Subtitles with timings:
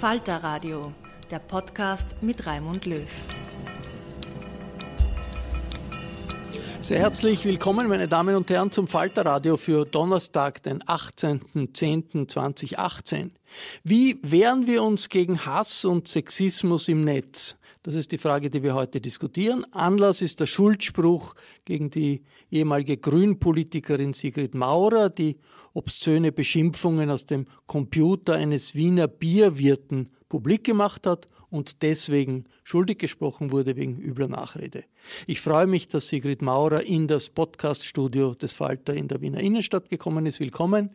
[0.00, 0.92] Falter Radio,
[1.28, 3.02] der Podcast mit Raimund Löw.
[6.80, 13.30] Sehr herzlich willkommen, meine Damen und Herren, zum Falterradio für Donnerstag, den 18.10.2018.
[13.82, 17.56] Wie wehren wir uns gegen Hass und Sexismus im Netz?
[17.88, 19.64] Das ist die Frage, die wir heute diskutieren.
[19.72, 21.34] Anlass ist der Schuldspruch
[21.64, 25.38] gegen die ehemalige Grünpolitikerin Sigrid Maurer, die
[25.72, 33.52] obszöne Beschimpfungen aus dem Computer eines Wiener Bierwirten publik gemacht hat und deswegen schuldig gesprochen
[33.52, 34.84] wurde wegen übler Nachrede.
[35.26, 39.88] Ich freue mich, dass Sigrid Maurer in das Podcaststudio des Falter in der Wiener Innenstadt
[39.88, 40.40] gekommen ist.
[40.40, 40.90] Willkommen.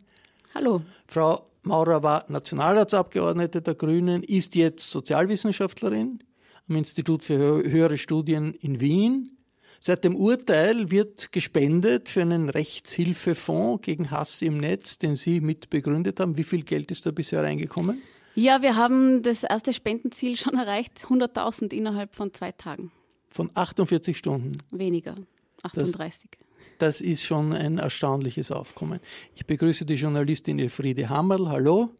[0.54, 0.82] Hallo.
[1.08, 6.20] Frau Maurer war Nationalratsabgeordnete der Grünen, ist jetzt Sozialwissenschaftlerin
[6.68, 9.36] am Institut für höhere Studien in Wien.
[9.80, 15.68] Seit dem Urteil wird gespendet für einen Rechtshilfefonds gegen Hass im Netz, den Sie mit
[15.68, 16.38] begründet haben.
[16.38, 18.00] Wie viel Geld ist da bisher reingekommen?
[18.34, 22.90] Ja, wir haben das erste Spendenziel schon erreicht, 100.000 innerhalb von zwei Tagen.
[23.28, 24.52] Von 48 Stunden.
[24.70, 25.16] Weniger,
[25.62, 26.30] 38.
[26.78, 29.00] Das ist schon ein erstaunliches Aufkommen.
[29.34, 31.48] Ich begrüße die Journalistin Elfriede Hammerl.
[31.48, 31.90] Hallo.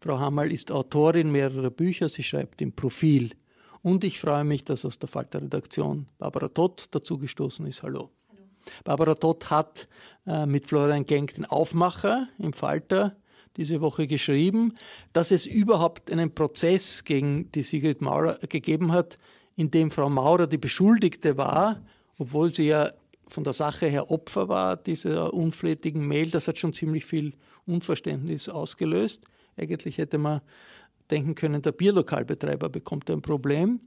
[0.00, 2.08] Frau Hammerl ist Autorin mehrerer Bücher.
[2.08, 3.30] Sie schreibt im Profil.
[3.82, 7.82] Und ich freue mich, dass aus der Falter-Redaktion Barbara Todt dazugestoßen ist.
[7.82, 8.10] Hallo.
[8.28, 8.42] Hallo.
[8.84, 9.88] Barbara Todt hat
[10.26, 13.16] äh, mit Florian Genk den Aufmacher im Falter
[13.56, 14.74] diese Woche geschrieben,
[15.12, 19.18] dass es überhaupt einen Prozess gegen die Sigrid Maurer gegeben hat,
[19.56, 21.82] in dem Frau Maurer die Beschuldigte war,
[22.18, 22.92] obwohl sie ja
[23.26, 26.30] von der Sache her Opfer war, dieser unflätigen Mail.
[26.30, 27.34] Das hat schon ziemlich viel
[27.66, 29.24] Unverständnis ausgelöst.
[29.56, 30.40] Eigentlich hätte man
[31.10, 33.80] denken können, der Bierlokalbetreiber bekommt ein Problem.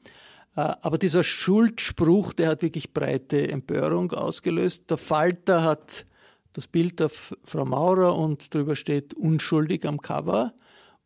[0.55, 4.89] Äh, aber dieser Schuldspruch, der hat wirklich breite Empörung ausgelöst.
[4.89, 6.05] Der Falter hat
[6.53, 10.53] das Bild auf Frau Maurer und darüber steht unschuldig am Cover.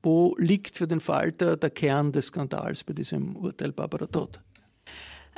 [0.02, 4.40] Wo liegt für den Falter der Kern des Skandals bei diesem Urteil Barbara Todt?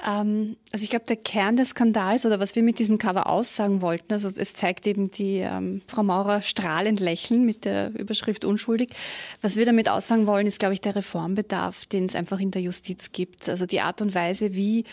[0.05, 3.81] Ähm, also ich glaube, der Kern des Skandals oder was wir mit diesem Cover aussagen
[3.81, 8.89] wollten, also es zeigt eben die ähm, Frau Maurer strahlend lächeln mit der Überschrift unschuldig.
[9.41, 12.61] Was wir damit aussagen wollen, ist, glaube ich, der Reformbedarf, den es einfach in der
[12.61, 13.49] Justiz gibt.
[13.49, 14.83] Also die Art und Weise, wie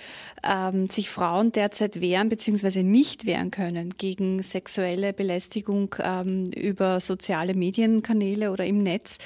[0.43, 2.83] ähm, sich Frauen derzeit wehren bzw.
[2.83, 9.19] nicht wehren können gegen sexuelle Belästigung ähm, über soziale Medienkanäle oder im Netz.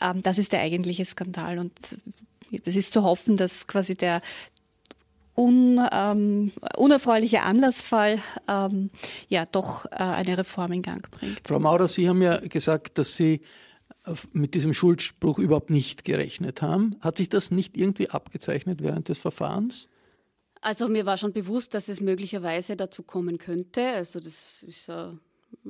[0.00, 1.72] Ähm, das ist der eigentliche Skandal und
[2.64, 4.22] es ist zu hoffen, dass quasi der,
[5.36, 8.90] un, ähm, unerfreuliche Anlassfall ähm,
[9.28, 11.40] ja doch äh, eine Reform in Gang bringt.
[11.44, 13.40] Frau Maurer, Sie haben ja gesagt, dass Sie
[14.32, 16.96] mit diesem Schuldspruch überhaupt nicht gerechnet haben.
[17.00, 19.88] Hat sich das nicht irgendwie abgezeichnet während des Verfahrens?
[20.60, 23.82] Also mir war schon bewusst, dass es möglicherweise dazu kommen könnte.
[23.88, 24.88] Also das ist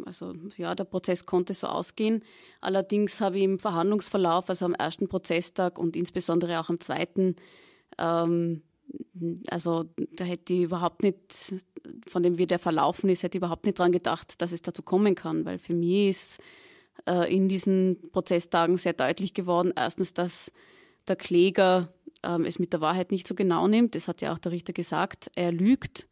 [0.04, 2.22] also ja, der Prozess konnte so ausgehen.
[2.60, 7.36] Allerdings habe ich im Verhandlungsverlauf, also am ersten Prozesstag und insbesondere auch am zweiten,
[7.98, 8.62] ähm,
[9.50, 11.18] also da hätte ich überhaupt nicht,
[12.08, 14.82] von dem wie der verlaufen ist, hätte ich überhaupt nicht dran gedacht, dass es dazu
[14.82, 16.40] kommen kann, weil für mich ist
[17.06, 20.52] äh, in diesen Prozesstagen sehr deutlich geworden, erstens, dass
[21.08, 21.92] der Kläger
[22.22, 24.72] ähm, es mit der Wahrheit nicht so genau nimmt, das hat ja auch der Richter
[24.72, 26.08] gesagt, er lügt.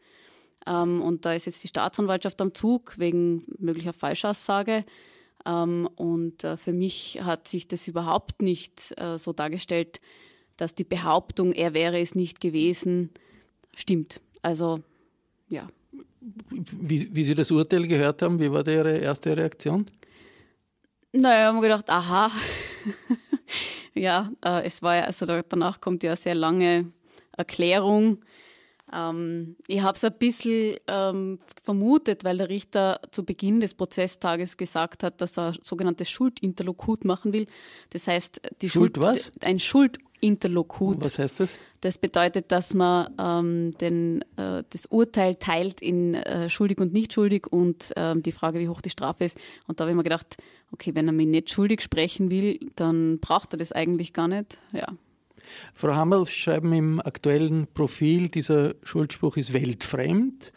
[0.66, 4.84] Ähm, und da ist jetzt die Staatsanwaltschaft am Zug wegen möglicher Falschaussage.
[5.44, 10.00] Ähm, und äh, für mich hat sich das überhaupt nicht äh, so dargestellt,
[10.56, 13.10] dass die Behauptung, er wäre es nicht gewesen,
[13.76, 14.20] stimmt.
[14.42, 14.80] Also,
[15.48, 15.68] ja.
[16.50, 19.86] Wie, wie Sie das Urteil gehört haben, wie war Ihre erste Reaktion?
[21.12, 22.30] Naja, haben wir gedacht, aha.
[23.94, 26.92] ja, äh, es war ja, also danach kommt ja eine sehr lange
[27.36, 28.24] Erklärung.
[28.92, 34.56] Ähm, ich habe es ein bisschen ähm, vermutet, weil der Richter zu Beginn des Prozesstages
[34.56, 37.46] gesagt hat, dass er sogenanntes Schuldinterlokut machen will.
[37.90, 39.32] Das heißt, die Schuld, Schuld was?
[39.40, 39.58] ein
[40.24, 41.04] Schuldinterlokut.
[41.04, 41.58] Was heißt das?
[41.80, 47.12] Das bedeutet, dass man ähm, den, äh, das Urteil teilt in äh, schuldig und nicht
[47.12, 49.38] schuldig und ähm, die Frage, wie hoch die Strafe ist.
[49.66, 50.36] Und da habe ich mir gedacht,
[50.72, 54.58] okay, wenn er mich nicht schuldig sprechen will, dann braucht er das eigentlich gar nicht.
[54.72, 54.86] Ja.
[55.74, 60.52] Frau Hammerl, Sie schreiben im aktuellen Profil, dieser Schuldspruch ist weltfremd.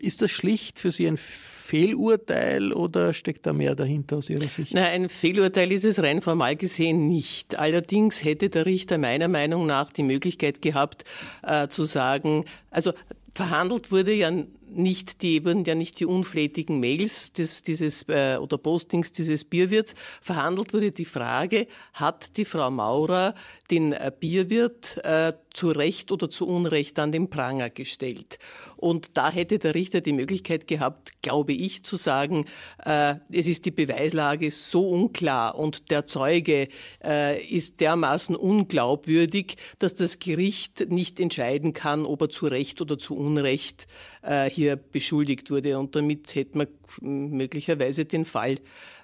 [0.00, 4.72] Ist das schlicht für Sie ein Fehlurteil oder steckt da mehr dahinter aus Ihrer Sicht?
[4.72, 7.58] Nein, ein Fehlurteil ist es rein formal gesehen nicht.
[7.58, 11.04] Allerdings hätte der Richter meiner Meinung nach die Möglichkeit gehabt,
[11.42, 12.92] äh, zu sagen, also
[13.34, 14.30] verhandelt wurde ja
[14.68, 19.94] nicht die, wurden ja nicht die unflätigen Mails des, dieses, äh, oder Postings dieses Bierwirts.
[20.20, 23.34] Verhandelt wurde die Frage, hat die Frau Maurer
[23.70, 28.38] den äh, Bierwirt äh, zu Recht oder zu Unrecht an den Pranger gestellt?
[28.76, 32.44] Und da hätte der Richter die Möglichkeit gehabt, glaube ich, zu sagen,
[32.84, 36.68] äh, es ist die Beweislage so unklar und der Zeuge
[37.02, 42.98] äh, ist dermaßen unglaubwürdig, dass das Gericht nicht entscheiden kann, ob er zu Recht oder
[42.98, 43.86] zu Unrecht
[44.22, 45.78] äh, hier beschuldigt wurde.
[45.78, 46.66] Und damit hätte man
[47.00, 48.56] möglicherweise den Fall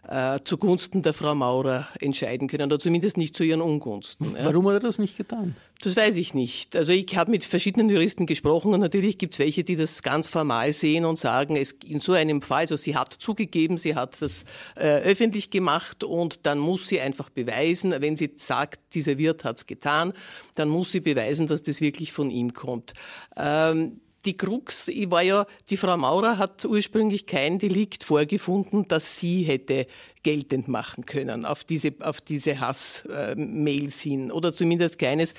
[0.09, 4.35] äh, zugunsten der Frau Maurer entscheiden können, oder zumindest nicht zu ihren Ungunsten.
[4.35, 4.47] Ja.
[4.47, 5.55] Warum hat er das nicht getan?
[5.81, 6.77] Das weiß ich nicht.
[6.77, 10.29] Also ich habe mit verschiedenen Juristen gesprochen und natürlich gibt es welche, die das ganz
[10.29, 14.21] formal sehen und sagen, es in so einem Fall, also sie hat zugegeben, sie hat
[14.21, 14.45] das
[14.77, 19.59] äh, öffentlich gemacht und dann muss sie einfach beweisen, wenn sie sagt, dieser Wirt hat
[19.59, 20.13] es getan,
[20.55, 22.95] dann muss sie beweisen, dass das wirklich von ihm kommt.
[23.37, 29.19] Ähm, die Krux ich war ja, die Frau Maurer hat ursprünglich kein Delikt vorgefunden, das
[29.19, 29.87] sie hätte
[30.23, 34.31] geltend machen können auf diese, auf diese Hass-Mails hin.
[34.31, 35.35] Oder zumindest keines,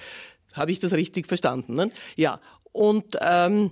[0.53, 1.73] habe ich das richtig verstanden?
[1.73, 1.89] Ne?
[2.15, 2.39] Ja.
[2.71, 3.71] Und, ähm,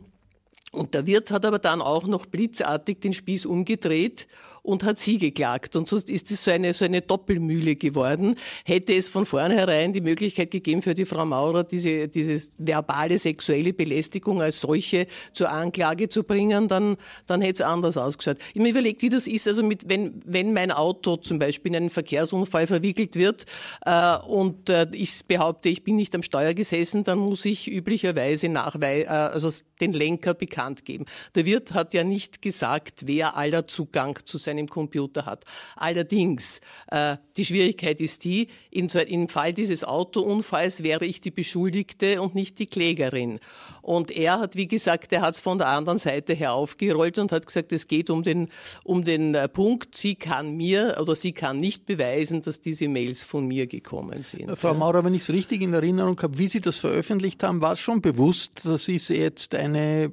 [0.72, 4.28] und der Wirt hat aber dann auch noch blitzartig den Spieß umgedreht
[4.63, 5.75] und hat sie geklagt.
[5.75, 8.36] Und so ist es so eine, so eine Doppelmühle geworden.
[8.63, 13.74] Hätte es von vornherein die Möglichkeit gegeben für die Frau Maurer, diese, diese verbale sexuelle
[13.74, 18.38] Belästigung als solche zur Anklage zu bringen, dann, dann hätte es anders ausgeschaut.
[18.54, 21.78] Ich mir überlegt, wie das ist, also mit, wenn, wenn mein Auto zum Beispiel in
[21.78, 23.46] einen Verkehrsunfall verwickelt wird
[23.86, 28.50] äh, und äh, ich behaupte, ich bin nicht am Steuer gesessen, dann muss ich üblicherweise
[28.50, 29.50] nachweisen, äh, also
[29.81, 31.06] den Lenker bekannt geben.
[31.36, 35.44] Der Wirt hat ja nicht gesagt, wer aller Zugang zu seinem Computer hat.
[35.75, 41.31] Allerdings, äh, die Schwierigkeit ist die, in so, im Fall dieses Autounfalls wäre ich die
[41.31, 43.39] Beschuldigte und nicht die Klägerin.
[43.81, 47.31] Und er hat, wie gesagt, er hat es von der anderen Seite her aufgerollt und
[47.31, 48.50] hat gesagt, es geht um den,
[48.83, 53.24] um den äh, Punkt, sie kann mir oder sie kann nicht beweisen, dass diese Mails
[53.24, 54.56] von mir gekommen sind.
[54.57, 57.74] Frau Maurer, wenn ich es richtig in Erinnerung habe, wie Sie das veröffentlicht haben, war
[57.74, 60.12] es schon bewusst, dass ist jetzt eine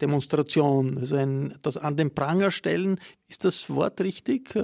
[0.00, 2.98] Demonstration, also ein, das an den Pranger stellen,
[3.28, 4.56] ist das Wort richtig?
[4.56, 4.62] Äh,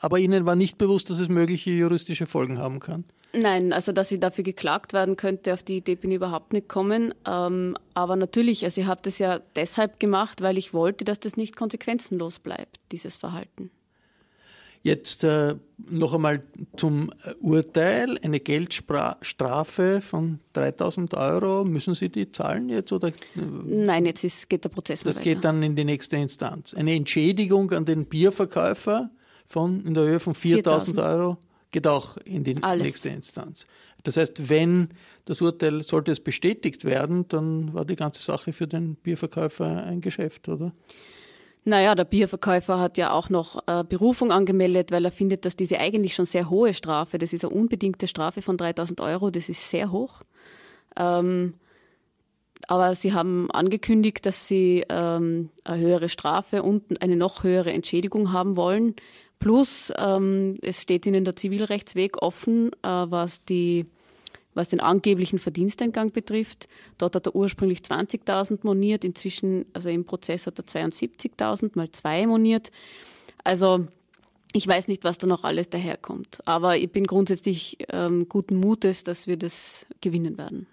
[0.00, 3.04] aber Ihnen war nicht bewusst, dass es mögliche juristische Folgen haben kann?
[3.34, 6.68] Nein, also dass sie dafür geklagt werden könnte, auf die Idee bin ich überhaupt nicht
[6.68, 7.14] gekommen.
[7.26, 11.36] Ähm, aber natürlich, also ich habe das ja deshalb gemacht, weil ich wollte, dass das
[11.36, 13.70] nicht konsequenzenlos bleibt, dieses Verhalten.
[14.82, 15.54] Jetzt äh,
[15.90, 16.42] noch einmal
[16.76, 18.18] zum äh, Urteil.
[18.22, 21.64] Eine Geldstrafe von 3000 Euro.
[21.64, 22.92] Müssen Sie die zahlen jetzt?
[22.92, 23.12] Oder?
[23.34, 25.24] Nein, jetzt ist, geht der Prozess Das weiter.
[25.24, 26.74] geht dann in die nächste Instanz.
[26.74, 29.10] Eine Entschädigung an den Bierverkäufer
[29.46, 31.38] von, in der Höhe von 4000 Euro
[31.70, 32.82] geht auch in die Alles.
[32.82, 33.66] nächste Instanz.
[34.04, 34.88] Das heißt, wenn
[35.24, 40.00] das Urteil, sollte es bestätigt werden, dann war die ganze Sache für den Bierverkäufer ein
[40.00, 40.72] Geschäft, oder?
[41.68, 45.78] Naja, der Bierverkäufer hat ja auch noch äh, Berufung angemeldet, weil er findet, dass diese
[45.78, 49.68] eigentlich schon sehr hohe Strafe, das ist eine unbedingte Strafe von 3000 Euro, das ist
[49.68, 50.22] sehr hoch.
[50.96, 51.52] Ähm,
[52.68, 58.32] aber sie haben angekündigt, dass sie ähm, eine höhere Strafe und eine noch höhere Entschädigung
[58.32, 58.96] haben wollen.
[59.38, 63.84] Plus, ähm, es steht ihnen der Zivilrechtsweg offen, äh, was die
[64.58, 66.66] was den angeblichen Verdiensteingang betrifft.
[66.98, 72.26] Dort hat er ursprünglich 20.000 moniert, inzwischen, also im Prozess hat er 72.000 mal zwei
[72.26, 72.70] moniert.
[73.44, 73.86] Also
[74.52, 76.40] ich weiß nicht, was da noch alles daherkommt.
[76.44, 80.66] Aber ich bin grundsätzlich ähm, guten Mutes, dass wir das gewinnen werden.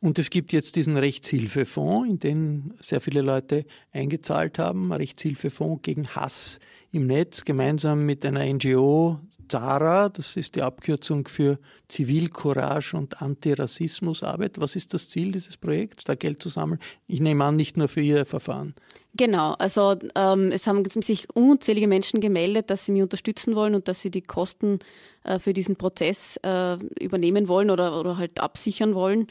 [0.00, 4.92] Und es gibt jetzt diesen Rechtshilfefonds, in den sehr viele Leute eingezahlt haben.
[4.92, 6.60] Rechtshilfefonds gegen Hass
[6.92, 9.18] im Netz, gemeinsam mit einer NGO,
[9.48, 11.58] ZARA, das ist die Abkürzung für
[11.88, 14.60] Zivilcourage und Antirassismusarbeit.
[14.60, 16.80] Was ist das Ziel dieses Projekts, da Geld zu sammeln?
[17.06, 18.74] Ich nehme an, nicht nur für Ihr Verfahren.
[19.14, 23.88] Genau, also ähm, es haben sich unzählige Menschen gemeldet, dass sie mich unterstützen wollen und
[23.88, 24.78] dass sie die Kosten
[25.24, 29.26] äh, für diesen Prozess äh, übernehmen wollen oder, oder halt absichern wollen.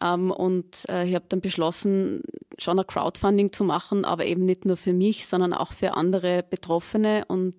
[0.00, 2.22] Ähm, und äh, ich habe dann beschlossen,
[2.58, 6.42] schon ein Crowdfunding zu machen, aber eben nicht nur für mich, sondern auch für andere
[6.48, 7.24] Betroffene.
[7.28, 7.56] Und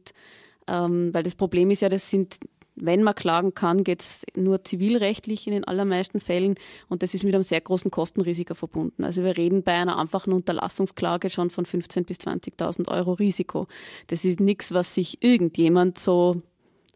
[0.67, 2.39] ähm, weil das Problem ist ja, das sind
[2.79, 6.55] wenn man klagen kann, geht es nur zivilrechtlich in den allermeisten Fällen
[6.89, 9.03] und das ist mit einem sehr großen Kostenrisiko verbunden.
[9.03, 13.65] Also wir reden bei einer einfachen Unterlassungsklage schon von 15.000 bis 20.000 Euro Risiko.
[14.07, 16.43] Das ist nichts, was sich irgendjemand so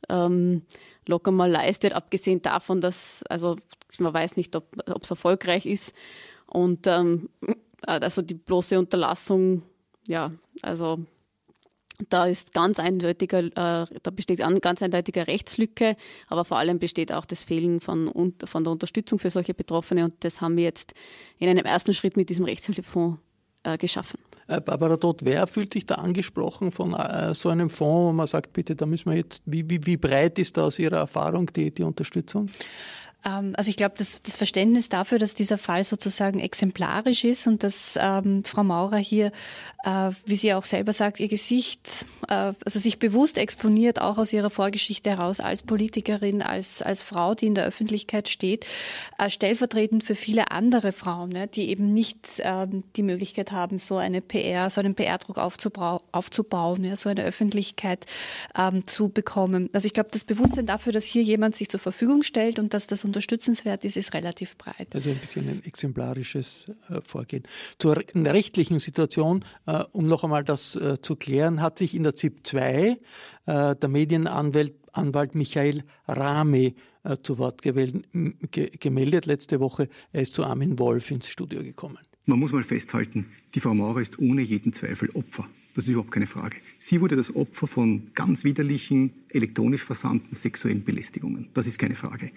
[0.10, 0.64] ähm,
[1.08, 3.58] locker mal leistet, abgesehen davon, dass, also
[4.00, 5.94] man weiß nicht, ob es erfolgreich ist
[6.48, 7.30] und ähm,
[7.86, 9.64] also die bloße Unterlassung,
[10.08, 10.32] ja,
[10.62, 11.00] also
[12.10, 15.96] Da ist ganz eindeutiger, äh, da besteht eine ganz eindeutige Rechtslücke,
[16.28, 18.12] aber vor allem besteht auch das Fehlen von,
[18.44, 20.94] von der Unterstützung für solche Betroffene und das haben wir jetzt
[21.38, 23.20] in einem ersten Schritt mit diesem Rechtshilfefonds
[23.64, 24.20] äh, geschaffen.
[24.52, 28.28] Äh, Barbara Todt, wer fühlt sich da angesprochen von äh, so einem Fonds, wo man
[28.28, 31.48] sagt, bitte, da müssen wir jetzt, wie, wie, wie breit ist da aus Ihrer Erfahrung
[31.54, 32.50] die, die Unterstützung?
[33.26, 37.64] Ähm, also ich glaube, das, das, Verständnis dafür, dass dieser Fall sozusagen exemplarisch ist und
[37.64, 39.32] dass ähm, Frau Maurer hier,
[39.84, 44.34] äh, wie sie auch selber sagt, ihr Gesicht, äh, also sich bewusst exponiert, auch aus
[44.34, 48.66] ihrer Vorgeschichte heraus als Politikerin, als, als Frau, die in der Öffentlichkeit steht,
[49.20, 53.98] äh, stellvertretend für viele andere Frauen, ne, die eben nicht ähm, die Möglichkeit haben, so
[53.98, 58.06] eine PR, so einen PR-Druck aufzubauen, ja, so eine Öffentlichkeit
[58.58, 59.70] ähm, zu bekommen.
[59.74, 62.88] Also ich glaube, das Bewusstsein dafür, dass hier jemand sich zur Verfügung stellt und dass
[62.88, 64.88] das unterstützenswert ist, ist relativ breit.
[64.94, 67.44] Also ein bisschen ein exemplarisches äh, Vorgehen.
[67.78, 72.14] Zur rechtlichen Situation, äh, um noch einmal das äh, zu klären, hat sich in der
[72.14, 72.98] ZIP 2
[73.48, 76.76] der Medienanwalt Anwalt Michael Rame
[77.24, 78.08] zu Wort gewählt,
[78.80, 79.90] gemeldet letzte Woche.
[80.12, 81.98] Er ist zu Armin Wolf ins Studio gekommen.
[82.26, 83.26] Man muss mal festhalten,
[83.56, 85.50] die Frau Maurer ist ohne jeden Zweifel Opfer.
[85.76, 86.58] Das ist überhaupt keine Frage.
[86.78, 91.50] Sie wurde das Opfer von ganz widerlichen, elektronisch versandten sexuellen Belästigungen.
[91.54, 92.32] Das ist keine Frage.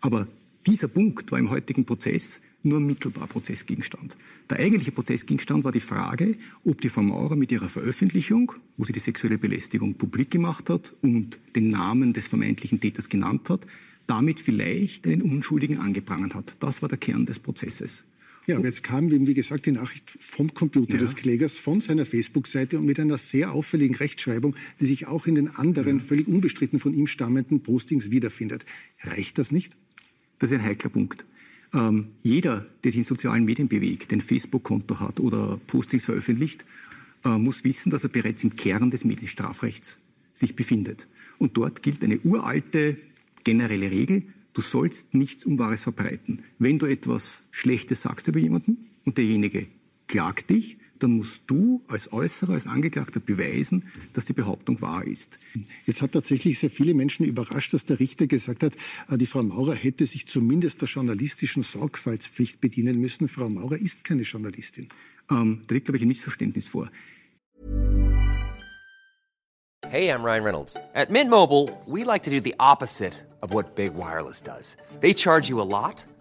[0.00, 0.26] Aber
[0.66, 4.16] dieser Punkt war im heutigen Prozess nur mittelbar Prozessgegenstand.
[4.50, 8.92] Der eigentliche Prozessgegenstand war die Frage, ob die Frau Maurer mit ihrer Veröffentlichung, wo sie
[8.92, 13.66] die sexuelle Belästigung publik gemacht hat und den Namen des vermeintlichen Täters genannt hat,
[14.06, 16.54] damit vielleicht einen Unschuldigen angeprangert hat.
[16.60, 18.04] Das war der Kern des Prozesses.
[18.46, 20.98] Ja, aber jetzt kam, wie gesagt, die Nachricht vom Computer ja.
[20.98, 25.36] des Klägers, von seiner Facebook-Seite und mit einer sehr auffälligen Rechtschreibung, die sich auch in
[25.36, 26.04] den anderen, ja.
[26.04, 28.64] völlig unbestritten von ihm stammenden Postings wiederfindet.
[29.02, 29.76] Reicht das nicht?
[30.40, 31.24] Das ist ein heikler Punkt.
[31.72, 36.64] Ähm, jeder, der sich in sozialen Medien bewegt, ein Facebook-Konto hat oder Postings veröffentlicht,
[37.24, 40.00] äh, muss wissen, dass er bereits im Kern des Medienstrafrechts
[40.34, 41.06] sich befindet.
[41.38, 42.96] Und dort gilt eine uralte
[43.44, 46.42] generelle Regel, du sollst nichts Unwahres verbreiten.
[46.58, 49.66] Wenn du etwas Schlechtes sagst über jemanden und derjenige
[50.08, 55.38] klagt dich, dann musst du als Äußerer, als Angeklagter beweisen, dass die Behauptung wahr ist.
[55.86, 58.74] Jetzt hat tatsächlich sehr viele Menschen überrascht, dass der Richter gesagt hat,
[59.08, 63.28] äh, die Frau Maurer hätte sich zumindest der journalistischen Sorgfaltspflicht bedienen müssen.
[63.28, 64.88] Frau Maurer ist keine Journalistin.
[65.30, 66.90] Ähm, da liegt, glaube ich, ein Missverständnis vor.
[69.88, 70.76] Hey, I'm Ryan Reynolds.
[70.94, 74.76] At Mint Mobile, we like to do the opposite of what Big Wireless does.
[75.00, 76.04] They charge you a lot.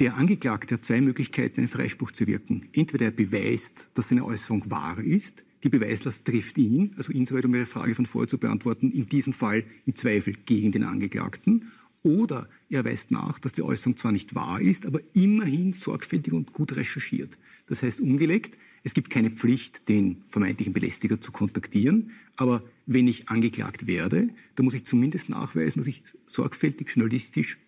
[0.00, 2.68] Der Angeklagte hat zwei Möglichkeiten, einen Freispruch zu wirken.
[2.72, 7.54] Entweder er beweist, dass seine Äußerung wahr ist, die Beweislast trifft ihn, also insoweit, um
[7.54, 11.70] Ihre Frage von vorher zu beantworten, in diesem Fall im Zweifel gegen den Angeklagten.
[12.02, 16.52] Oder er weist nach, dass die Äußerung zwar nicht wahr ist, aber immerhin sorgfältig und
[16.52, 17.38] gut recherchiert.
[17.66, 23.30] Das heißt umgelegt, es gibt keine Pflicht, den vermeintlichen Belästiger zu kontaktieren, aber wenn ich
[23.30, 27.58] angeklagt werde, dann muss ich zumindest nachweisen, dass ich sorgfältig journalistisch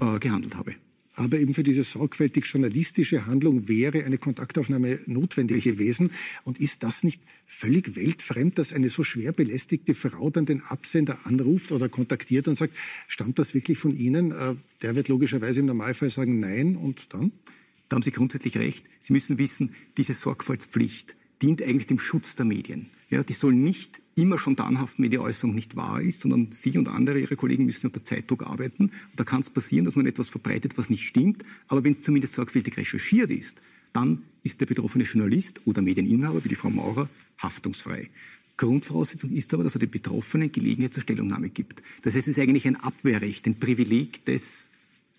[0.00, 0.74] äh, gehandelt habe.
[1.16, 6.10] Aber eben für diese sorgfältig journalistische Handlung wäre eine Kontaktaufnahme notwendig gewesen.
[6.42, 11.18] Und ist das nicht völlig weltfremd, dass eine so schwer belästigte Frau dann den Absender
[11.24, 12.74] anruft oder kontaktiert und sagt,
[13.06, 14.32] stammt das wirklich von Ihnen?
[14.32, 17.30] Äh, der wird logischerweise im Normalfall sagen Nein und dann?
[17.88, 18.84] Da haben Sie grundsätzlich recht.
[18.98, 22.86] Sie müssen wissen, diese Sorgfaltspflicht dient eigentlich dem Schutz der Medien.
[23.08, 26.48] Ja, die soll nicht immer schon dann haften, wenn die Äußerung nicht wahr ist, sondern
[26.52, 28.84] Sie und andere Ihre Kollegen müssen unter Zeitdruck arbeiten.
[28.84, 31.44] Und da kann es passieren, dass man etwas verbreitet, was nicht stimmt.
[31.68, 33.60] Aber wenn es zumindest sorgfältig recherchiert ist,
[33.92, 38.10] dann ist der betroffene Journalist oder Medieninhaber, wie die Frau Maurer, haftungsfrei.
[38.56, 41.82] Grundvoraussetzung ist aber, dass er den Betroffenen Gelegenheit zur Stellungnahme gibt.
[42.02, 44.68] Das heißt, es ist eigentlich ein Abwehrrecht, ein Privileg des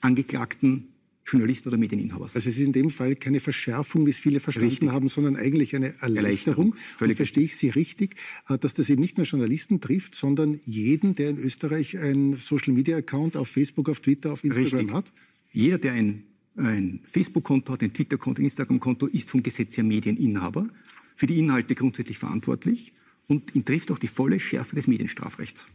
[0.01, 0.87] Angeklagten
[1.27, 2.35] Journalisten oder Medieninhabers.
[2.35, 4.89] Also es ist in dem Fall keine Verschärfung, wie es viele verstanden richtig.
[4.89, 6.15] haben, sondern eigentlich eine Erleichterung.
[6.17, 6.75] Erleichterung.
[6.75, 8.15] Völlig verstehe ich Sie richtig,
[8.47, 13.37] äh, dass das eben nicht nur Journalisten trifft, sondern jeden, der in Österreich einen Social-Media-Account
[13.37, 14.93] auf Facebook, auf Twitter, auf Instagram richtig.
[14.93, 15.13] hat?
[15.51, 16.23] Jeder, der ein,
[16.57, 20.67] ein Facebook-Konto hat, ein Twitter-Konto, ein Instagram-Konto, ist vom Gesetz her Medieninhaber,
[21.15, 22.93] für die Inhalte grundsätzlich verantwortlich
[23.27, 25.65] und ihn trifft auch die volle Schärfe des Medienstrafrechts.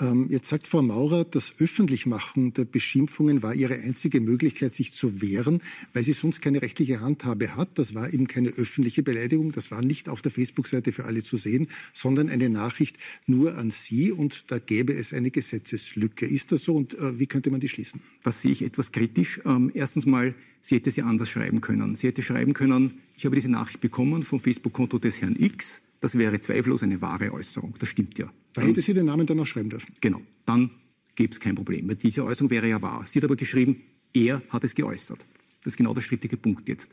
[0.00, 5.20] Ähm, jetzt sagt Frau Maurer, das Öffentlichmachen der Beschimpfungen war ihre einzige Möglichkeit, sich zu
[5.20, 5.60] wehren,
[5.92, 7.78] weil sie sonst keine rechtliche Handhabe hat.
[7.78, 11.36] Das war eben keine öffentliche Beleidigung, das war nicht auf der Facebook-Seite für alle zu
[11.36, 12.96] sehen, sondern eine Nachricht
[13.26, 16.24] nur an Sie und da gäbe es eine Gesetzeslücke.
[16.26, 18.00] Ist das so und äh, wie könnte man die schließen?
[18.22, 19.40] Das sehe ich etwas kritisch.
[19.44, 21.96] Ähm, erstens mal, sie hätte sie anders schreiben können.
[21.96, 26.16] Sie hätte schreiben können, ich habe diese Nachricht bekommen vom Facebook-Konto des Herrn X das
[26.16, 27.74] wäre zweifellos eine wahre Äußerung.
[27.78, 28.32] Das stimmt ja.
[28.54, 29.94] Da hätte sie den Namen dann auch schreiben dürfen.
[30.00, 30.20] Genau.
[30.46, 30.70] Dann
[31.14, 31.88] gäbe es kein Problem.
[31.88, 33.04] Weil diese Äußerung wäre ja wahr.
[33.06, 33.82] Sie hat aber geschrieben,
[34.12, 35.26] er hat es geäußert.
[35.62, 36.90] Das ist genau der strittige Punkt jetzt.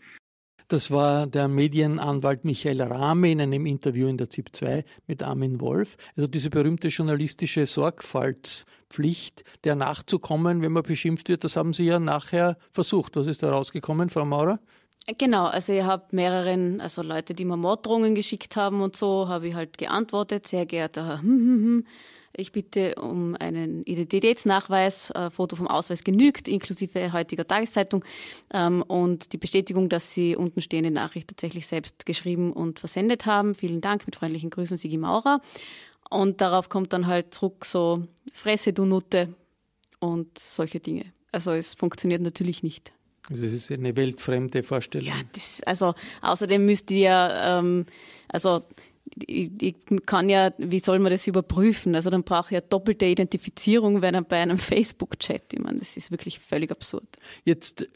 [0.72, 5.60] Das war der Medienanwalt Michael Rahme in einem Interview in der ZIP 2 mit Armin
[5.60, 5.98] Wolf.
[6.16, 12.00] Also diese berühmte journalistische Sorgfaltspflicht, der nachzukommen, wenn man beschimpft wird, das haben Sie ja
[12.00, 13.18] nachher versucht.
[13.18, 14.62] Was ist da rausgekommen, Frau Maurer?
[15.18, 19.48] Genau, also ich habe mehreren, also Leute, die mir Morddrohungen geschickt haben und so, habe
[19.48, 21.88] ich halt geantwortet, sehr geehrter Herr, hm, hm, hm,
[22.34, 28.06] ich bitte um einen Identitätsnachweis, äh, Foto vom Ausweis genügt, inklusive heutiger Tageszeitung
[28.54, 33.56] ähm, und die Bestätigung, dass Sie untenstehende Nachricht tatsächlich selbst geschrieben und versendet haben.
[33.56, 35.42] Vielen Dank, mit freundlichen Grüßen, Sigi Maurer.
[36.10, 39.34] Und darauf kommt dann halt zurück so, Fresse, du Nutte
[40.00, 41.06] und solche Dinge.
[41.32, 42.94] Also es funktioniert natürlich nicht.
[43.32, 45.08] Also es ist eine weltfremde Vorstellung.
[45.08, 47.86] Ja, das, also außerdem müsst ihr, ähm,
[48.28, 48.64] also
[49.26, 51.96] ich, ich, kann ja, wie soll man das überprüfen?
[51.96, 55.54] Also dann brauche ich ja doppelte Identifizierung bei einem, bei einem Facebook-Chat.
[55.54, 57.08] Ich meine, das ist wirklich völlig absurd.
[57.46, 57.88] Jetzt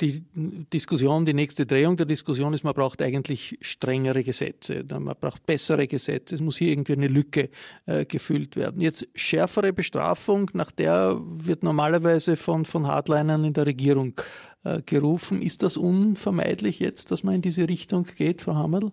[0.00, 0.24] die
[0.72, 5.86] Diskussion, die nächste Drehung der Diskussion ist, man braucht eigentlich strengere Gesetze, man braucht bessere
[5.86, 7.50] Gesetze, es muss hier irgendwie eine Lücke
[7.86, 8.80] äh, gefüllt werden.
[8.80, 14.14] Jetzt schärfere Bestrafung, nach der wird normalerweise von, von Hardlinern in der Regierung
[14.86, 15.42] gerufen.
[15.42, 18.92] Ist das unvermeidlich jetzt, dass man in diese Richtung geht, Frau Hammerl?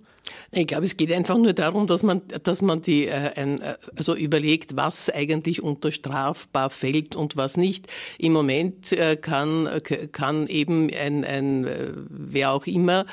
[0.51, 3.75] Ich glaube, es geht einfach nur darum, dass man, dass man die, äh, ein, äh,
[3.95, 7.87] also überlegt, was eigentlich unter strafbar fällt und was nicht.
[8.17, 9.69] Im Moment äh, kann,
[10.11, 13.05] kann eben ein, ein äh, wer auch immer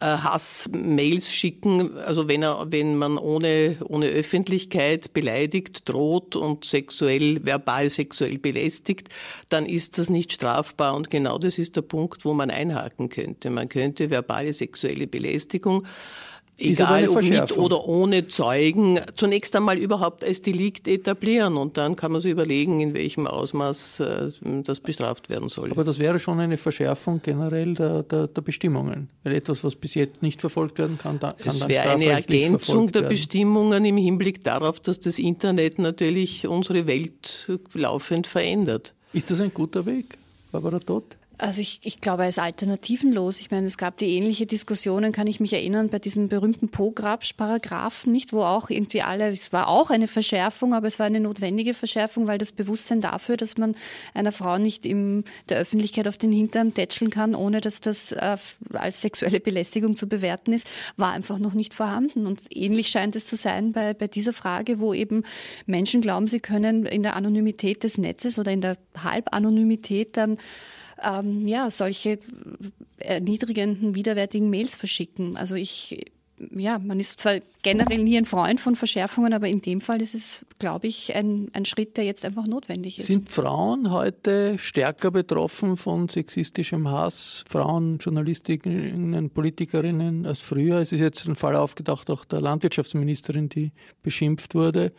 [0.00, 7.44] äh, Hassmails schicken, also wenn er, wenn man ohne, ohne Öffentlichkeit beleidigt, droht und sexuell,
[7.44, 9.08] verbal sexuell belästigt,
[9.48, 13.08] dann ist das nicht strafbar und genau das ist der Punkt, Punkt, wo man einhaken
[13.08, 13.48] könnte.
[13.50, 15.86] Man könnte verbale sexuelle Belästigung
[16.58, 22.12] egal ob mit oder ohne Zeugen, zunächst einmal überhaupt als Delikt etablieren und dann kann
[22.12, 24.30] man sich überlegen, in welchem Ausmaß äh,
[24.62, 25.70] das bestraft werden soll.
[25.70, 29.94] Aber das wäre schon eine Verschärfung generell der, der, der Bestimmungen, weil etwas, was bis
[29.94, 34.44] jetzt nicht verfolgt werden kann, da, kann es wäre eine Ergänzung der Bestimmungen im Hinblick
[34.44, 38.94] darauf, dass das Internet natürlich unsere Welt laufend verändert.
[39.12, 40.18] Ist das ein guter Weg,
[40.52, 41.16] Barbara Todt?
[41.42, 43.40] Also ich, ich glaube, er ist alternativenlos.
[43.40, 48.12] Ich meine, es gab die ähnliche Diskussionen, kann ich mich erinnern, bei diesem berühmten Pograbsch-Paragraphen,
[48.12, 51.74] nicht, wo auch irgendwie alle, es war auch eine Verschärfung, aber es war eine notwendige
[51.74, 53.74] Verschärfung, weil das Bewusstsein dafür, dass man
[54.14, 58.36] einer Frau nicht in der Öffentlichkeit auf den Hintern tätscheln kann, ohne dass das äh,
[58.74, 62.28] als sexuelle Belästigung zu bewerten ist, war einfach noch nicht vorhanden.
[62.28, 65.24] Und ähnlich scheint es zu sein bei, bei dieser Frage, wo eben
[65.66, 70.38] Menschen glauben, sie können in der Anonymität des Netzes oder in der Halbanonymität dann
[71.04, 72.18] ähm, ja, solche
[72.98, 75.36] erniedrigenden, widerwärtigen Mails verschicken.
[75.36, 76.12] Also ich,
[76.56, 80.14] ja, man ist zwar generell nie ein Freund von Verschärfungen, aber in dem Fall ist
[80.14, 83.06] es, glaube ich, ein, ein Schritt, der jetzt einfach notwendig ist.
[83.06, 87.44] Sind Frauen heute stärker betroffen von sexistischem Hass?
[87.48, 90.78] Frauen, Journalistinnen, Politikerinnen als früher?
[90.78, 94.92] Es ist jetzt ein Fall aufgedacht, auch der Landwirtschaftsministerin, die beschimpft wurde.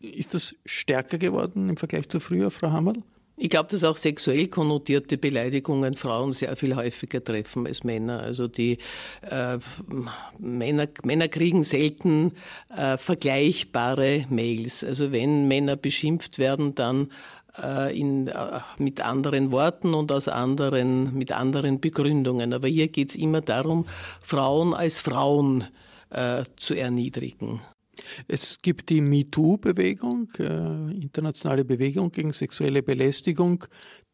[0.00, 3.02] Ist das stärker geworden im Vergleich zu früher, Frau Hammerl?
[3.38, 8.20] Ich glaube, dass auch sexuell konnotierte Beleidigungen Frauen sehr viel häufiger treffen als Männer.
[8.20, 8.78] Also die
[9.28, 9.58] äh,
[10.38, 12.32] Männer, Männer kriegen selten
[12.74, 14.82] äh, vergleichbare Mails.
[14.82, 17.10] Also wenn Männer beschimpft werden, dann
[17.62, 22.54] äh, in, äh, mit anderen Worten und aus anderen, mit anderen Begründungen.
[22.54, 23.86] Aber hier geht es immer darum,
[24.22, 25.64] Frauen als Frauen
[26.08, 27.60] äh, zu erniedrigen.
[28.28, 33.64] Es gibt die MeToo-Bewegung, äh, internationale Bewegung gegen sexuelle Belästigung,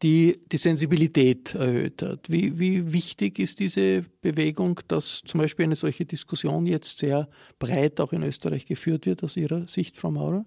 [0.01, 2.29] die die Sensibilität erhöht hat.
[2.29, 7.99] Wie, wie wichtig ist diese Bewegung, dass zum Beispiel eine solche Diskussion jetzt sehr breit
[7.99, 10.45] auch in Österreich geführt wird, aus Ihrer Sicht, Frau Maurer?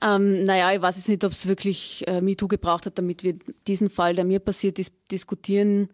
[0.00, 3.36] Ähm, naja, ich weiß jetzt nicht, ob es wirklich äh, MeToo gebraucht hat, damit wir
[3.66, 5.88] diesen Fall, der mir passiert ist, diskutieren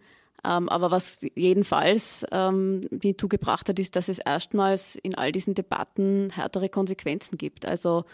[0.44, 5.54] Ähm, aber was jedenfalls ähm, MeToo gebracht hat, ist, dass es erstmals in all diesen
[5.54, 7.64] Debatten härtere Konsequenzen gibt.
[7.66, 8.04] Also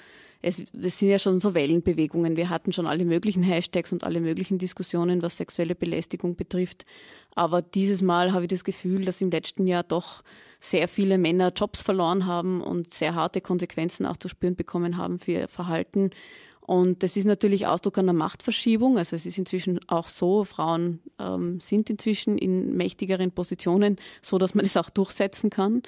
[0.42, 2.36] es, das sind ja schon so Wellenbewegungen.
[2.36, 6.86] Wir hatten schon alle möglichen Hashtags und alle möglichen Diskussionen, was sexuelle Belästigung betrifft.
[7.34, 10.22] Aber dieses Mal habe ich das Gefühl, dass im letzten Jahr doch
[10.58, 15.18] sehr viele Männer Jobs verloren haben und sehr harte Konsequenzen auch zu spüren bekommen haben
[15.18, 16.10] für ihr Verhalten.
[16.70, 18.96] Und das ist natürlich Ausdruck einer Machtverschiebung.
[18.96, 24.54] Also es ist inzwischen auch so, Frauen ähm, sind inzwischen in mächtigeren Positionen, so dass
[24.54, 25.82] man es auch durchsetzen kann.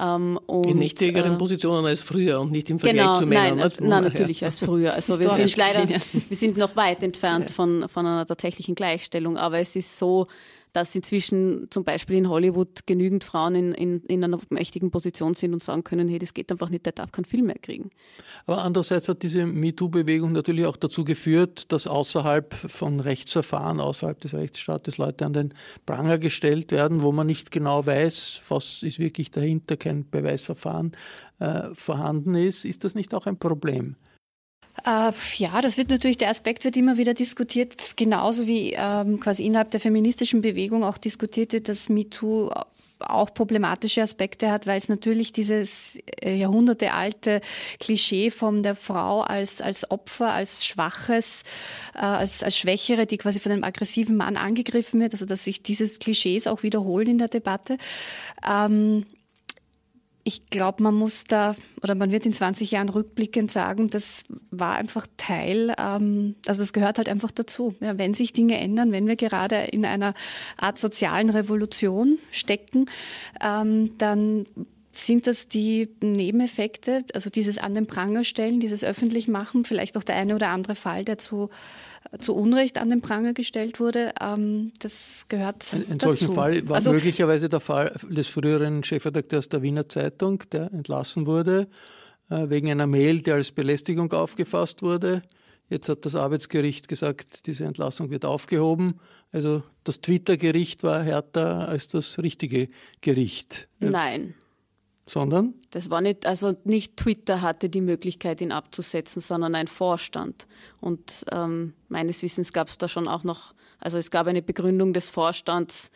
[0.00, 3.56] Ähm, und, in mächtigeren äh, Positionen als früher und nicht im Vergleich genau, zu Männern.
[3.56, 4.46] Nein, also, nein natürlich ja.
[4.46, 4.94] als früher.
[4.94, 7.54] Also wir sind leider, wir sind noch weit entfernt ja.
[7.54, 9.36] von, von einer tatsächlichen Gleichstellung.
[9.36, 10.28] Aber es ist so,
[10.72, 15.52] dass inzwischen zum Beispiel in Hollywood genügend Frauen in, in, in einer mächtigen Position sind
[15.52, 17.90] und sagen können, hey, das geht einfach nicht, der darf keinen Film mehr kriegen.
[18.46, 24.34] Aber andererseits hat diese MeToo-Bewegung natürlich auch dazu geführt, dass außerhalb von Rechtsverfahren, außerhalb des
[24.34, 25.54] Rechtsstaates Leute an den
[25.84, 30.92] Pranger gestellt werden, wo man nicht genau weiß, was ist wirklich dahinter, kein Beweisverfahren
[31.38, 32.64] äh, vorhanden ist.
[32.64, 33.96] Ist das nicht auch ein Problem?
[34.84, 39.44] Äh, ja, das wird natürlich, der Aspekt wird immer wieder diskutiert, genauso wie ähm, quasi
[39.44, 42.50] innerhalb der feministischen Bewegung auch diskutiert wird, dass MeToo
[43.08, 47.40] auch problematische Aspekte hat, weil es natürlich dieses äh, jahrhundertealte
[47.80, 51.42] Klischee von der Frau als, als Opfer, als Schwaches,
[51.94, 55.62] äh, als, als Schwächere, die quasi von einem aggressiven Mann angegriffen wird, also dass sich
[55.62, 57.76] diese Klischees auch wiederholen in der Debatte.
[58.48, 59.04] Ähm,
[60.24, 64.76] ich glaube, man muss da, oder man wird in 20 Jahren rückblickend sagen, das war
[64.76, 67.74] einfach Teil, ähm, also das gehört halt einfach dazu.
[67.80, 70.14] Ja, wenn sich Dinge ändern, wenn wir gerade in einer
[70.56, 72.86] Art sozialen Revolution stecken,
[73.42, 74.46] ähm, dann
[74.92, 80.02] sind das die Nebeneffekte, also dieses an den Pranger stellen, dieses öffentlich machen, vielleicht auch
[80.02, 81.48] der eine oder andere Fall, der zu
[82.20, 86.14] zu Unrecht an den Pranger gestellt wurde, ähm, das gehört In, in dazu.
[86.14, 91.26] solchen Fall war also, möglicherweise der Fall des früheren Chefredakteurs der Wiener Zeitung, der entlassen
[91.26, 91.68] wurde,
[92.28, 95.22] äh, wegen einer Mail, die als Belästigung aufgefasst wurde.
[95.68, 99.00] Jetzt hat das Arbeitsgericht gesagt, diese Entlassung wird aufgehoben.
[99.32, 102.68] Also das Twitter-Gericht war härter als das richtige
[103.00, 103.68] Gericht.
[103.78, 104.34] Nein.
[105.06, 105.54] Sondern?
[105.70, 110.46] Das war nicht, also nicht Twitter hatte die Möglichkeit, ihn abzusetzen, sondern ein Vorstand.
[110.80, 114.92] Und ähm, meines Wissens gab es da schon auch noch, also es gab eine Begründung
[114.92, 115.90] des Vorstands,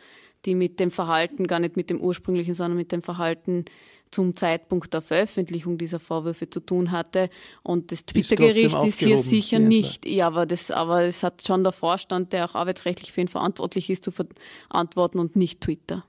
[0.45, 3.65] die mit dem Verhalten, gar nicht mit dem ursprünglichen, sondern mit dem Verhalten
[4.11, 7.29] zum Zeitpunkt der Veröffentlichung dieser Vorwürfe zu tun hatte.
[7.63, 11.73] Und das Twitter-Gericht ist hier sicher nicht, ja, aber, das, aber es hat schon der
[11.73, 16.05] Vorstand, der auch arbeitsrechtlich für ihn verantwortlich ist, zu verantworten und nicht Twitter.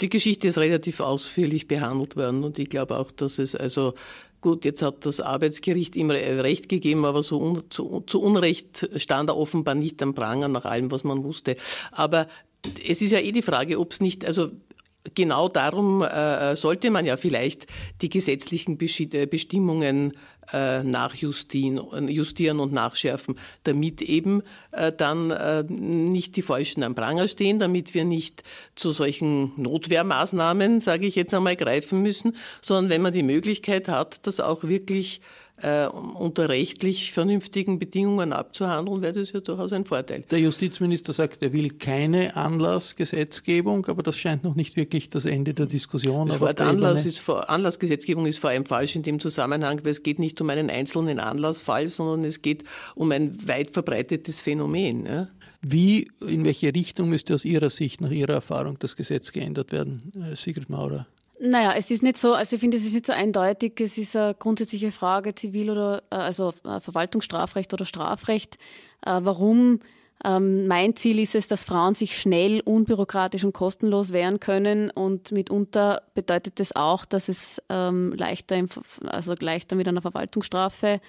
[0.00, 3.94] Die Geschichte ist relativ ausführlich behandelt worden und ich glaube auch, dass es also
[4.40, 9.28] Gut, jetzt hat das Arbeitsgericht ihm Recht gegeben, aber so un, zu, zu, Unrecht stand
[9.28, 11.56] er offenbar nicht am Pranger nach allem, was man wusste.
[11.92, 12.26] Aber
[12.86, 14.48] es ist ja eh die Frage, ob es nicht, also
[15.14, 17.66] genau darum äh, sollte man ja vielleicht
[18.00, 20.14] die gesetzlichen äh, Bestimmungen
[20.52, 27.28] äh, nachjustieren justieren und nachschärfen, damit eben äh, dann äh, nicht die Falschen am Pranger
[27.28, 28.42] stehen, damit wir nicht
[28.74, 34.26] zu solchen Notwehrmaßnahmen, sage ich jetzt einmal, greifen müssen, sondern wenn man die Möglichkeit hat,
[34.26, 35.20] das auch wirklich
[35.62, 40.24] äh, unter rechtlich vernünftigen Bedingungen abzuhandeln, wäre das ja durchaus ein Vorteil.
[40.30, 45.54] Der Justizminister sagt, er will keine Anlassgesetzgebung, aber das scheint noch nicht wirklich das Ende
[45.54, 46.28] der Diskussion.
[46.28, 50.02] Das Wort Anlass ist vor, Anlassgesetzgebung ist vor allem falsch in dem Zusammenhang, weil es
[50.02, 55.06] geht nicht um einen einzelnen Anlassfall, sondern es geht um ein weit verbreitetes Phänomen.
[55.06, 55.28] Ja?
[55.62, 60.12] Wie, in welche Richtung müsste aus Ihrer Sicht, nach Ihrer Erfahrung, das Gesetz geändert werden,
[60.14, 61.06] äh, Sigrid Maurer?
[61.42, 63.80] Naja, es ist nicht so, also ich finde, es ist nicht so eindeutig.
[63.80, 68.56] Es ist eine grundsätzliche Frage, Zivil- oder, äh, also äh, Verwaltungsstrafrecht oder Strafrecht.
[69.06, 69.80] Äh, warum?
[70.22, 74.90] Ähm, mein Ziel ist es, dass Frauen sich schnell, unbürokratisch und kostenlos wehren können.
[74.90, 78.68] Und mitunter bedeutet das auch, dass es ähm, leichter, im,
[79.06, 81.00] also leichter mit einer Verwaltungsstrafe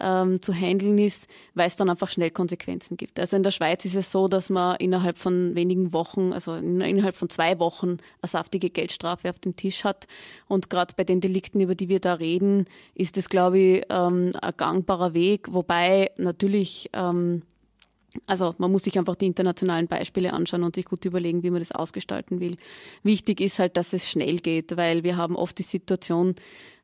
[0.00, 3.18] ähm, zu handeln ist, weil es dann einfach schnell Konsequenzen gibt.
[3.18, 7.16] Also in der Schweiz ist es so, dass man innerhalb von wenigen Wochen, also innerhalb
[7.16, 10.06] von zwei Wochen, eine saftige Geldstrafe auf dem Tisch hat.
[10.46, 14.32] Und gerade bei den Delikten, über die wir da reden, ist es, glaube ich, ähm,
[14.40, 17.42] ein gangbarer Weg, wobei natürlich ähm,
[18.26, 21.60] also man muss sich einfach die internationalen Beispiele anschauen und sich gut überlegen, wie man
[21.60, 22.56] das ausgestalten will.
[23.02, 26.34] Wichtig ist halt, dass es schnell geht, weil wir haben oft die Situation,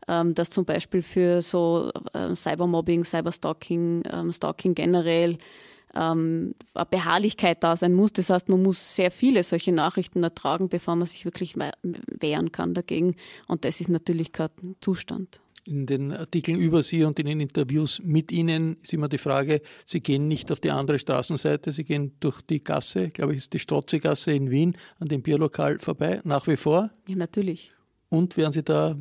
[0.08, 5.38] ähm, dass zum Beispiel für so äh, Cybermobbing, Cyberstalking, ähm, Stalking generell
[5.94, 8.12] ähm, eine Beharrlichkeit da sein muss.
[8.12, 12.74] Das heißt, man muss sehr viele solche Nachrichten ertragen, bevor man sich wirklich wehren kann
[12.74, 13.16] dagegen.
[13.46, 15.40] Und das ist natürlich kein Zustand.
[15.66, 19.62] In den Artikeln über Sie und in den Interviews mit Ihnen ist immer die Frage,
[19.86, 23.52] Sie gehen nicht auf die andere Straßenseite, Sie gehen durch die Gasse, glaube ich, ist
[23.52, 26.90] die Strozzi-Gasse in Wien, an dem Bierlokal vorbei, nach wie vor.
[27.08, 27.72] Ja, natürlich.
[28.10, 28.96] Und werden Sie da,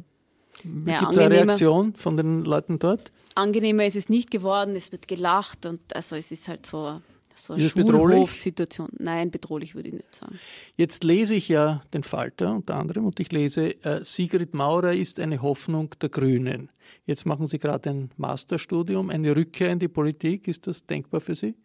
[0.64, 3.12] Naja, gibt es eine Reaktion von den Leuten dort?
[3.36, 7.02] Angenehmer ist es nicht geworden, es wird gelacht und also es ist halt so,
[7.36, 8.18] so eine Ist es bedrohlich?
[8.18, 8.90] Schulhofsituation.
[8.98, 10.40] Nein, bedrohlich würde ich nicht sagen.
[10.76, 15.20] Jetzt lese ich ja den Falter unter anderem und ich lese, äh, Sigrid Maurer ist
[15.20, 16.70] eine Hoffnung der Grünen.
[17.06, 20.48] Jetzt machen Sie gerade ein Masterstudium, eine Rückkehr in die Politik.
[20.48, 21.56] Ist das denkbar für Sie?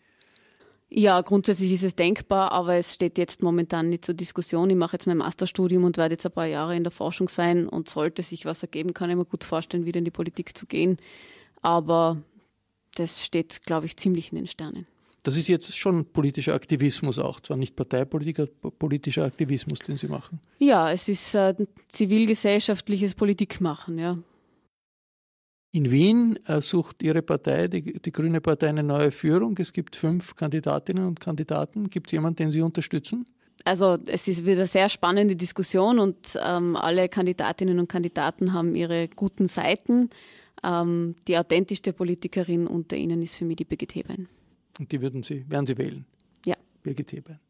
[0.91, 4.71] Ja, grundsätzlich ist es denkbar, aber es steht jetzt momentan nicht zur Diskussion.
[4.71, 7.69] Ich mache jetzt mein Masterstudium und werde jetzt ein paar Jahre in der Forschung sein
[7.69, 10.65] und sollte sich was ergeben, kann ich mir gut vorstellen, wieder in die Politik zu
[10.65, 10.97] gehen.
[11.61, 12.23] Aber
[12.95, 14.87] das steht, glaube ich, ziemlich in den Sternen.
[15.29, 20.09] Das ist jetzt schon politischer Aktivismus auch, zwar nicht Parteipolitik, aber politischer Aktivismus, den Sie
[20.09, 20.41] machen.
[20.59, 21.55] Ja, es ist äh,
[21.89, 24.17] zivilgesellschaftliches Politikmachen, ja.
[25.71, 29.55] In Wien äh, sucht Ihre Partei, die, die Grüne Partei, eine neue Führung.
[29.59, 31.91] Es gibt fünf Kandidatinnen und Kandidaten.
[31.91, 33.27] Gibt es jemanden, den Sie unterstützen?
[33.67, 38.75] Also es ist wieder eine sehr spannende Diskussion und ähm, alle Kandidatinnen und Kandidaten haben
[38.75, 40.09] ihre guten Seiten.
[40.65, 44.27] Ähm, die authentischste Politikerin unter ihnen ist für mich die Birgit Hebein.
[44.79, 46.05] Und die würden Sie, werden Sie wählen?
[46.45, 46.57] Ja.
[46.83, 47.41] Birgit Hebein.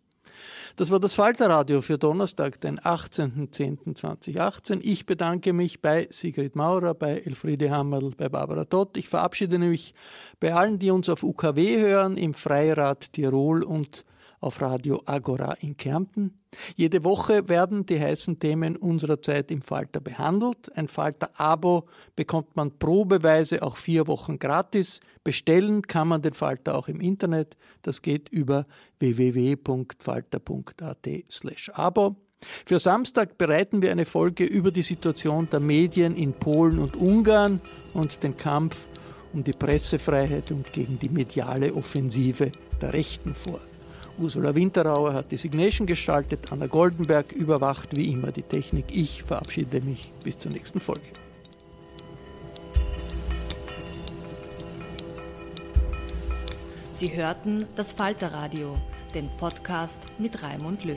[0.77, 4.81] Das war das Falterradio für Donnerstag, den 18.10.2018.
[4.83, 8.97] Ich bedanke mich bei Sigrid Maurer, bei Elfriede Hammerl, bei Barbara Tott.
[8.97, 9.95] Ich verabschiede mich
[10.39, 14.05] bei allen, die uns auf UKW hören, im Freirad Tirol und
[14.41, 16.39] auf Radio Agora in Kärnten.
[16.77, 20.75] Jede Woche werden die heißen Themen unserer Zeit im Falter behandelt.
[20.77, 25.01] Ein Falter-Abo bekommt man probeweise auch vier Wochen gratis.
[25.25, 27.57] Bestellen kann man den Falter auch im Internet.
[27.83, 28.67] Das geht über
[28.99, 32.17] www.falter.at slash Abo.
[32.67, 37.61] Für Samstag bereiten wir eine Folge über die Situation der Medien in Polen und Ungarn
[37.95, 38.87] und den Kampf
[39.33, 43.61] um die Pressefreiheit und gegen die mediale Offensive der Rechten vor.
[44.19, 48.87] Ursula Winterauer hat die Signation gestaltet, Anna Goldenberg überwacht wie immer die Technik.
[48.91, 51.03] Ich verabschiede mich bis zur nächsten Folge.
[56.95, 58.77] Sie hörten das Falterradio,
[59.15, 60.97] den Podcast mit Raimund Löw.